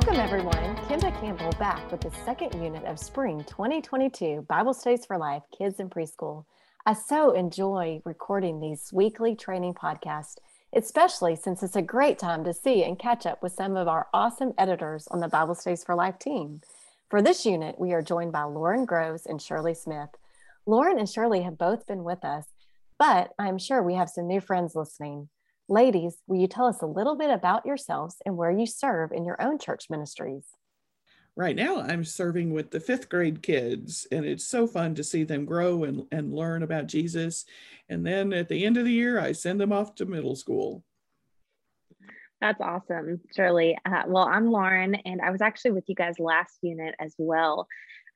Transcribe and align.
Welcome, 0.00 0.24
everyone. 0.24 0.76
Kimba 0.86 1.20
Campbell 1.20 1.52
back 1.58 1.92
with 1.92 2.00
the 2.00 2.10
second 2.24 2.54
unit 2.64 2.84
of 2.84 2.98
Spring 2.98 3.44
2022 3.44 4.46
Bible 4.48 4.72
Studies 4.72 5.04
for 5.04 5.18
Life 5.18 5.42
Kids 5.56 5.78
in 5.78 5.90
Preschool. 5.90 6.46
I 6.86 6.94
so 6.94 7.32
enjoy 7.32 8.00
recording 8.06 8.60
these 8.60 8.90
weekly 8.94 9.36
training 9.36 9.74
podcasts, 9.74 10.38
especially 10.72 11.36
since 11.36 11.62
it's 11.62 11.76
a 11.76 11.82
great 11.82 12.18
time 12.18 12.44
to 12.44 12.54
see 12.54 12.82
and 12.82 12.98
catch 12.98 13.26
up 13.26 13.42
with 13.42 13.52
some 13.52 13.76
of 13.76 13.88
our 13.88 14.08
awesome 14.14 14.54
editors 14.56 15.06
on 15.08 15.20
the 15.20 15.28
Bible 15.28 15.54
Studies 15.54 15.84
for 15.84 15.94
Life 15.94 16.18
team. 16.18 16.62
For 17.10 17.20
this 17.20 17.44
unit, 17.44 17.78
we 17.78 17.92
are 17.92 18.00
joined 18.00 18.32
by 18.32 18.44
Lauren 18.44 18.86
Groves 18.86 19.26
and 19.26 19.40
Shirley 19.40 19.74
Smith. 19.74 20.16
Lauren 20.64 20.98
and 20.98 21.10
Shirley 21.10 21.42
have 21.42 21.58
both 21.58 21.86
been 21.86 22.04
with 22.04 22.24
us, 22.24 22.46
but 22.98 23.34
I'm 23.38 23.58
sure 23.58 23.82
we 23.82 23.96
have 23.96 24.08
some 24.08 24.26
new 24.26 24.40
friends 24.40 24.74
listening. 24.74 25.28
Ladies, 25.70 26.16
will 26.26 26.40
you 26.40 26.48
tell 26.48 26.66
us 26.66 26.82
a 26.82 26.86
little 26.86 27.14
bit 27.14 27.30
about 27.30 27.64
yourselves 27.64 28.16
and 28.26 28.36
where 28.36 28.50
you 28.50 28.66
serve 28.66 29.12
in 29.12 29.24
your 29.24 29.40
own 29.40 29.56
church 29.56 29.86
ministries? 29.88 30.42
Right 31.36 31.54
now, 31.54 31.80
I'm 31.80 32.04
serving 32.04 32.52
with 32.52 32.72
the 32.72 32.80
fifth 32.80 33.08
grade 33.08 33.40
kids, 33.40 34.04
and 34.10 34.24
it's 34.24 34.44
so 34.44 34.66
fun 34.66 34.96
to 34.96 35.04
see 35.04 35.22
them 35.22 35.44
grow 35.44 35.84
and, 35.84 36.08
and 36.10 36.34
learn 36.34 36.64
about 36.64 36.88
Jesus. 36.88 37.44
And 37.88 38.04
then 38.04 38.32
at 38.32 38.48
the 38.48 38.66
end 38.66 38.78
of 38.78 38.84
the 38.84 38.92
year, 38.92 39.20
I 39.20 39.30
send 39.30 39.60
them 39.60 39.72
off 39.72 39.94
to 39.94 40.06
middle 40.06 40.34
school. 40.34 40.82
That's 42.40 42.60
awesome, 42.60 43.20
Shirley. 43.36 43.78
Uh, 43.86 44.02
well, 44.08 44.26
I'm 44.28 44.50
Lauren, 44.50 44.96
and 44.96 45.20
I 45.20 45.30
was 45.30 45.40
actually 45.40 45.70
with 45.70 45.84
you 45.86 45.94
guys 45.94 46.18
last 46.18 46.58
unit 46.62 46.96
as 46.98 47.14
well. 47.16 47.68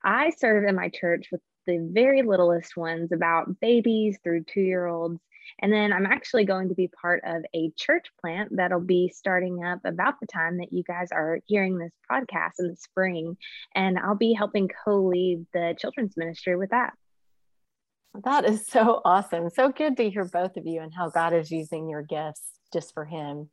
I 0.03 0.31
serve 0.31 0.65
in 0.67 0.75
my 0.75 0.89
church 0.89 1.29
with 1.31 1.39
the 1.65 1.87
very 1.91 2.21
littlest 2.21 2.77
ones, 2.77 3.11
about 3.11 3.59
babies 3.59 4.17
through 4.23 4.43
two 4.43 4.61
year 4.61 4.85
olds. 4.85 5.19
And 5.59 5.71
then 5.71 5.93
I'm 5.93 6.05
actually 6.05 6.45
going 6.45 6.69
to 6.69 6.75
be 6.75 6.87
part 6.87 7.23
of 7.25 7.43
a 7.53 7.71
church 7.77 8.07
plant 8.19 8.55
that'll 8.55 8.79
be 8.79 9.09
starting 9.09 9.63
up 9.63 9.79
about 9.85 10.19
the 10.19 10.27
time 10.27 10.57
that 10.57 10.73
you 10.73 10.83
guys 10.83 11.09
are 11.11 11.39
hearing 11.45 11.77
this 11.77 11.93
podcast 12.11 12.53
in 12.59 12.69
the 12.69 12.75
spring. 12.75 13.37
And 13.73 13.97
I'll 13.97 14.15
be 14.15 14.33
helping 14.33 14.69
co 14.83 15.03
lead 15.03 15.45
the 15.53 15.75
children's 15.77 16.17
ministry 16.17 16.55
with 16.55 16.71
that. 16.71 16.93
That 18.23 18.45
is 18.45 18.65
so 18.65 19.01
awesome. 19.03 19.49
So 19.49 19.69
good 19.69 19.97
to 19.97 20.09
hear 20.09 20.25
both 20.25 20.57
of 20.57 20.65
you 20.65 20.81
and 20.81 20.93
how 20.93 21.09
God 21.09 21.33
is 21.33 21.51
using 21.51 21.89
your 21.89 22.01
gifts 22.01 22.43
just 22.73 22.93
for 22.93 23.05
Him. 23.05 23.49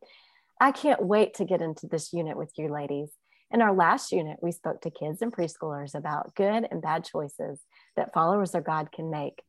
I 0.59 0.71
can't 0.71 1.05
wait 1.05 1.35
to 1.35 1.45
get 1.45 1.61
into 1.61 1.87
this 1.87 2.13
unit 2.13 2.37
with 2.37 2.51
you 2.57 2.69
ladies. 2.69 3.11
In 3.51 3.61
our 3.61 3.73
last 3.73 4.11
unit, 4.11 4.39
we 4.41 4.51
spoke 4.51 4.81
to 4.81 4.89
kids 4.89 5.21
and 5.21 5.31
preschoolers 5.31 5.93
about 5.93 6.33
good 6.35 6.65
and 6.71 6.81
bad 6.81 7.03
choices 7.03 7.59
that 7.95 8.13
followers 8.13 8.55
of 8.55 8.63
God 8.63 8.91
can 8.91 9.09
make. 9.09 9.41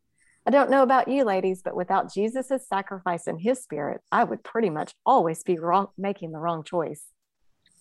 I 0.47 0.51
don't 0.51 0.71
know 0.71 0.83
about 0.83 1.09
you 1.09 1.25
ladies, 1.25 1.63
but 1.63 1.75
without 1.75 2.13
Jesus' 2.13 2.69
sacrifice 2.69 3.27
and 3.27 3.41
his 3.41 3.63
spirit, 3.63 4.03
I 4.13 4.25
would 4.25 4.45
pretty 4.45 4.69
much 4.69 4.95
always 5.07 5.43
be 5.43 5.59
wrong, 5.59 5.89
making 5.97 6.33
the 6.33 6.39
wrong 6.39 6.65
choice. 6.65 7.03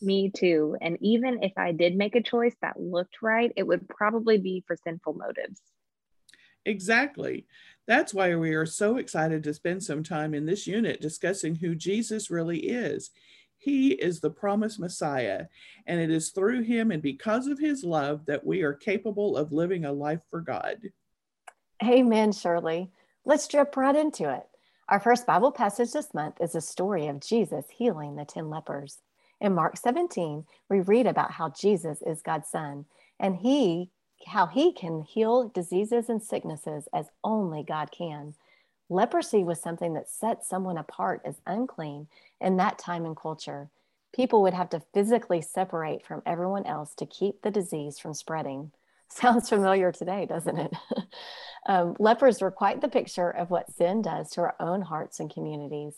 Me 0.02 0.30
too. 0.30 0.78
And 0.82 0.98
even 1.02 1.44
if 1.44 1.54
I 1.58 1.72
did 1.74 1.96
make 1.96 2.16
a 2.16 2.22
choice 2.22 2.56
that 2.62 2.80
looked 2.80 3.22
right, 3.22 3.52
it 3.56 3.64
would 3.64 3.90
probably 3.90 4.38
be 4.38 4.64
for 4.66 4.78
sinful 4.82 5.14
motives. 5.14 5.62
Exactly. 6.66 7.46
That's 7.88 8.14
why 8.14 8.36
we 8.36 8.54
are 8.54 8.66
so 8.66 8.98
excited 8.98 9.44
to 9.44 9.54
spend 9.54 9.84
some 9.84 10.04
time 10.04 10.34
in 10.34 10.46
this 10.46 10.66
unit 10.66 11.02
discussing 11.02 11.56
who 11.56 11.76
Jesus 11.76 12.30
really 12.30 12.60
is. 12.60 13.12
He 13.64 13.94
is 13.94 14.20
the 14.20 14.30
promised 14.30 14.78
Messiah, 14.78 15.46
and 15.88 16.00
it 16.00 16.12
is 16.12 16.32
through 16.32 16.64
him 16.64 16.92
and 16.92 17.02
because 17.02 17.48
of 17.48 17.60
his 17.60 17.84
love 17.84 18.26
that 18.26 18.46
we 18.46 18.62
are 18.62 18.74
capable 18.74 19.38
of 19.38 19.54
living 19.54 19.86
a 19.86 19.92
life 19.94 20.20
for 20.30 20.42
God. 20.42 20.82
Amen, 21.82 22.34
Shirley. 22.34 22.92
Let's 23.24 23.48
jump 23.48 23.78
right 23.78 23.96
into 23.96 24.30
it. 24.30 24.44
Our 24.90 25.00
first 25.00 25.26
Bible 25.26 25.52
passage 25.54 25.94
this 25.94 26.14
month 26.14 26.42
is 26.42 26.56
a 26.56 26.62
story 26.62 27.08
of 27.08 27.22
Jesus 27.22 27.66
healing 27.74 28.18
the 28.18 28.26
10 28.26 28.50
lepers. 28.50 28.98
In 29.40 29.56
Mark 29.56 29.78
17, 29.78 30.46
we 30.70 30.82
read 30.82 31.08
about 31.08 31.32
how 31.32 31.50
Jesus 31.50 32.02
is 32.02 32.22
God's 32.22 32.50
son 32.50 32.86
and 33.18 33.38
he 33.38 33.92
how 34.28 34.46
he 34.46 34.72
can 34.72 35.02
heal 35.02 35.50
diseases 35.50 36.10
and 36.10 36.22
sicknesses 36.22 36.88
as 36.94 37.08
only 37.24 37.64
God 37.64 37.92
can. 37.92 38.36
Leprosy 38.90 39.44
was 39.44 39.62
something 39.62 39.94
that 39.94 40.10
set 40.10 40.44
someone 40.44 40.78
apart 40.78 41.22
as 41.26 41.42
unclean 41.46 42.08
in 42.42 42.58
that 42.58 42.78
time 42.78 43.06
and 43.06 43.16
culture. 43.16 43.70
People 44.14 44.42
would 44.42 44.54
have 44.54 44.70
to 44.70 44.84
physically 44.94 45.42
separate 45.42 46.06
from 46.06 46.22
everyone 46.26 46.66
else 46.66 46.94
to 46.96 47.06
keep 47.06 47.42
the 47.42 47.52
disease 47.52 47.98
from 47.98 48.14
spreading. 48.14 48.72
Sounds 49.10 49.50
familiar 49.50 49.92
today, 49.92 50.26
doesn't 50.26 50.58
it? 50.58 50.74
um, 51.68 51.96
lepers 52.00 52.42
were 52.42 52.52
quite 52.52 52.82
the 52.82 52.88
picture 52.88 53.30
of 53.30 53.50
what 53.50 53.74
sin 53.74 54.02
does 54.02 54.30
to 54.32 54.42
our 54.42 54.56
own 54.60 54.82
hearts 54.82 55.20
and 55.20 55.34
communities. 55.34 55.96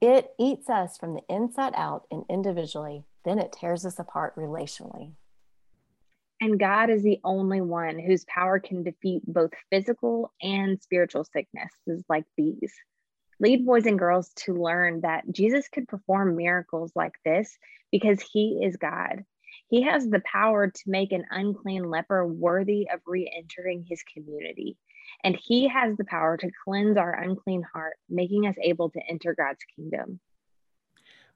It 0.00 0.32
eats 0.38 0.68
us 0.68 0.96
from 0.98 1.14
the 1.14 1.22
inside 1.28 1.72
out 1.76 2.06
and 2.10 2.24
individually, 2.28 3.04
then 3.24 3.38
it 3.38 3.52
tears 3.52 3.86
us 3.86 3.98
apart 3.98 4.36
relationally. 4.36 5.12
And 6.40 6.58
God 6.58 6.90
is 6.90 7.02
the 7.02 7.20
only 7.24 7.60
one 7.60 7.98
whose 7.98 8.24
power 8.26 8.58
can 8.58 8.82
defeat 8.82 9.22
both 9.26 9.52
physical 9.70 10.32
and 10.42 10.80
spiritual 10.82 11.24
sicknesses 11.24 12.04
like 12.08 12.24
these. 12.36 12.72
Lead 13.40 13.64
boys 13.64 13.86
and 13.86 13.98
girls 13.98 14.32
to 14.36 14.54
learn 14.54 15.00
that 15.02 15.24
Jesus 15.30 15.68
could 15.68 15.88
perform 15.88 16.36
miracles 16.36 16.92
like 16.94 17.14
this 17.24 17.56
because 17.90 18.20
he 18.20 18.60
is 18.64 18.76
God. 18.76 19.24
He 19.68 19.82
has 19.82 20.08
the 20.08 20.22
power 20.24 20.68
to 20.68 20.82
make 20.86 21.12
an 21.12 21.24
unclean 21.30 21.88
leper 21.88 22.26
worthy 22.26 22.88
of 22.92 23.00
re 23.06 23.32
entering 23.36 23.84
his 23.88 24.02
community. 24.02 24.76
And 25.22 25.36
he 25.36 25.68
has 25.68 25.96
the 25.96 26.04
power 26.04 26.36
to 26.36 26.50
cleanse 26.64 26.96
our 26.96 27.12
unclean 27.12 27.62
heart, 27.62 27.96
making 28.08 28.46
us 28.46 28.56
able 28.60 28.90
to 28.90 29.00
enter 29.08 29.34
God's 29.34 29.64
kingdom. 29.76 30.20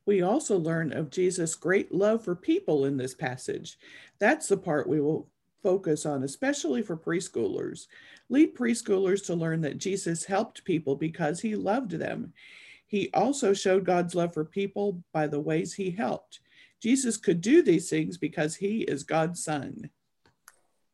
We 0.08 0.22
also 0.22 0.56
learn 0.56 0.94
of 0.94 1.10
Jesus' 1.10 1.54
great 1.54 1.92
love 1.92 2.24
for 2.24 2.34
people 2.34 2.86
in 2.86 2.96
this 2.96 3.14
passage. 3.14 3.78
That's 4.19 4.48
the 4.48 4.56
part 4.56 4.88
we 4.88 5.02
will 5.02 5.28
focus 5.62 6.06
on, 6.06 6.22
especially 6.22 6.80
for 6.80 6.96
preschoolers. 6.96 7.88
Lead 8.30 8.56
preschoolers 8.56 9.22
to 9.26 9.34
learn 9.34 9.60
that 9.60 9.76
Jesus 9.76 10.24
helped 10.24 10.64
people 10.64 10.97
because 10.97 11.41
he 11.41 11.54
loved 11.54 11.91
them. 11.91 12.32
He 12.86 13.10
also 13.12 13.52
showed 13.52 13.84
God's 13.84 14.14
love 14.14 14.32
for 14.32 14.47
people 14.47 15.02
by 15.12 15.26
the 15.26 15.41
ways 15.41 15.74
he 15.74 15.91
helped. 15.91 16.41
Jesus 16.80 17.18
could 17.18 17.42
do 17.42 17.60
these 17.60 17.91
things 17.91 18.16
because 18.16 18.56
he 18.56 18.84
is 18.84 19.02
God's 19.02 19.44
son. 19.44 19.91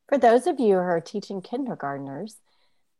For 0.08 0.18
those 0.18 0.48
of 0.48 0.58
you 0.58 0.74
who 0.74 0.80
are 0.80 1.00
teaching 1.00 1.40
kindergartners, 1.40 2.38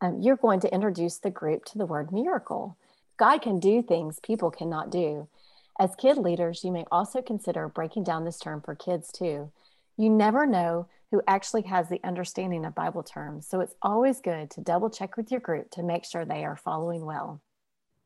um, 0.01 0.21
you're 0.23 0.37
going 0.37 0.61
to 0.61 0.73
introduce 0.73 1.19
the 1.19 1.33
group 1.33 1.65
to 1.65 1.79
the 1.79 1.87
word 1.87 2.13
miracle. 2.13 2.77
God 3.17 3.39
can 3.39 3.59
do 3.59 3.83
things 3.83 4.21
people 4.23 4.53
cannot 4.53 4.91
do. 4.91 5.27
As 5.79 5.97
kid 5.97 6.19
leaders, 6.19 6.63
you 6.63 6.71
may 6.71 6.85
also 6.93 7.21
consider 7.21 7.69
breaking 7.69 8.05
down 8.05 8.25
this 8.25 8.39
term 8.39 8.61
for 8.61 8.77
kids 8.77 9.11
too. 9.11 9.51
You 9.97 10.09
never 10.09 10.47
know 10.47 10.89
who 11.11 11.21
actually 11.27 11.63
has 11.63 11.89
the 11.89 12.01
understanding 12.05 12.65
of 12.65 12.75
Bible 12.75 13.03
terms, 13.03 13.49
so 13.49 13.61
it's 13.61 13.75
always 13.83 14.21
good 14.21 14.51
to 14.53 14.61
double 14.61 14.91
check 14.91 15.17
with 15.17 15.31
your 15.31 15.41
group 15.41 15.71
to 15.73 15.83
make 15.83 16.05
sure 16.05 16.25
they 16.25 16.45
are 16.45 16.57
following 16.57 17.05
well. 17.05 17.41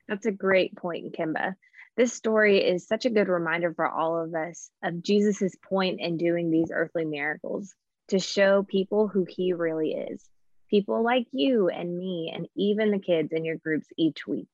That's 0.09 0.27
a 0.27 0.33
great 0.33 0.77
point, 0.77 1.15
Kimba. 1.15 1.55
This 1.97 2.13
story 2.13 2.59
is 2.59 2.87
such 2.87 3.05
a 3.05 3.11
good 3.11 3.29
reminder 3.29 3.75
for 3.75 3.87
all 3.87 4.23
of 4.23 4.35
us 4.35 4.71
of 4.83 5.03
Jesus's 5.03 5.57
point 5.69 6.01
in 6.01 6.17
doing 6.17 6.51
these 6.51 6.71
earthly 6.73 7.05
miracles 7.05 7.75
to 8.09 8.19
show 8.19 8.63
people 8.63 9.09
who 9.09 9.27
he 9.29 9.53
really 9.53 9.93
is. 9.93 10.25
People 10.71 11.03
like 11.03 11.27
you 11.33 11.69
and 11.69 11.97
me, 11.97 12.33
and 12.35 12.47
even 12.55 12.91
the 12.91 12.99
kids 12.99 13.33
in 13.33 13.45
your 13.45 13.57
groups 13.57 13.89
each 13.97 14.27
week. 14.27 14.49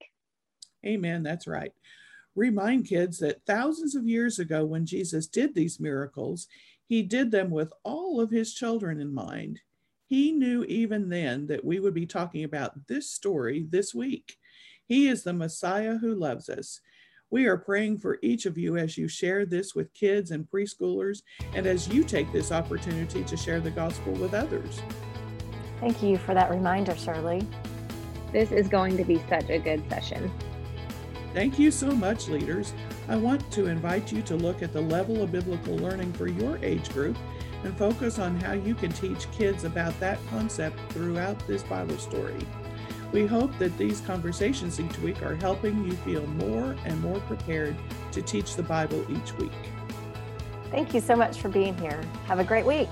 Amen. 0.85 1.23
That's 1.23 1.47
right. 1.47 1.73
Remind 2.37 2.87
kids 2.87 3.19
that 3.19 3.47
thousands 3.47 3.95
of 3.95 4.09
years 4.09 4.39
ago, 4.39 4.65
when 4.65 4.87
Jesus 4.87 5.27
did 5.27 5.55
these 5.55 5.79
miracles, 5.79 6.49
he 6.87 7.03
did 7.03 7.31
them 7.31 7.51
with 7.51 7.73
all 7.85 8.21
of 8.21 8.31
his 8.31 8.55
children 8.55 9.01
in 9.01 9.15
mind. 9.15 9.61
He 10.07 10.33
knew 10.33 10.65
even 10.65 11.09
then 11.09 11.47
that 11.47 11.65
we 11.65 11.81
would 11.81 11.95
be 11.95 12.07
talking 12.07 12.45
about 12.45 12.87
this 12.89 13.11
story 13.11 13.67
this 13.71 13.95
week. 13.95 14.37
He 14.87 15.09
is 15.09 15.23
the 15.23 15.33
Messiah 15.33 15.97
who 15.97 16.15
loves 16.15 16.49
us. 16.49 16.81
We 17.31 17.47
are 17.47 17.57
praying 17.57 17.99
for 17.99 18.19
each 18.23 18.47
of 18.47 18.59
you 18.59 18.77
as 18.77 18.99
you 18.99 19.09
share 19.09 19.47
this 19.47 19.75
with 19.75 19.95
kids 19.95 20.31
and 20.31 20.49
preschoolers 20.49 21.23
and 21.55 21.67
as 21.67 21.89
you 21.89 22.05
take 22.05 22.31
this 22.33 22.53
opportunity 22.53 23.25
to 23.25 23.37
share 23.37 23.61
the 23.61 23.71
gospel 23.71 24.13
with 24.13 24.35
others. 24.35 24.83
Thank 25.81 26.03
you 26.03 26.19
for 26.19 26.35
that 26.35 26.51
reminder, 26.51 26.95
Shirley. 26.95 27.47
This 28.33 28.53
is 28.53 28.69
going 28.69 28.97
to 28.97 29.05
be 29.05 29.23
such 29.29 29.49
a 29.51 29.59
good 29.59 29.89
session. 29.89 30.31
Thank 31.35 31.59
you 31.59 31.73
so 31.73 31.91
much, 31.91 32.29
leaders. 32.29 32.73
I 33.09 33.17
want 33.17 33.51
to 33.51 33.67
invite 33.67 34.13
you 34.13 34.23
to 34.23 34.37
look 34.37 34.63
at 34.63 34.73
the 34.73 34.81
level 34.81 35.21
of 35.21 35.33
biblical 35.33 35.77
learning 35.77 36.13
for 36.13 36.29
your 36.29 36.59
age 36.59 36.89
group 36.91 37.19
and 37.65 37.77
focus 37.77 38.21
on 38.21 38.39
how 38.41 38.53
you 38.53 38.77
can 38.77 38.93
teach 38.93 39.29
kids 39.33 39.65
about 39.65 39.99
that 39.99 40.21
concept 40.31 40.79
throughout 40.93 41.45
this 41.49 41.65
Bible 41.65 41.99
story. 41.99 42.39
We 43.11 43.27
hope 43.27 43.59
that 43.59 43.77
these 43.77 44.01
conversations 44.03 44.79
each 44.79 44.97
week 45.01 45.23
are 45.23 45.35
helping 45.35 45.85
you 45.85 45.93
feel 45.99 46.25
more 46.29 46.77
and 46.85 47.01
more 47.01 47.19
prepared 47.21 47.75
to 48.13 48.23
teach 48.23 48.55
the 48.55 48.63
Bible 48.63 49.05
each 49.11 49.33
week. 49.35 49.53
Thank 50.71 50.95
you 50.95 51.01
so 51.01 51.17
much 51.17 51.39
for 51.39 51.49
being 51.49 51.77
here. 51.79 52.01
Have 52.27 52.39
a 52.39 52.45
great 52.45 52.65
week. 52.65 52.89